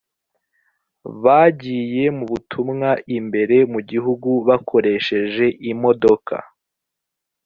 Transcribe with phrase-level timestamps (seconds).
[1.13, 6.35] bbagiye mu butumwa imbere mu gihugu bakoresheje imodoka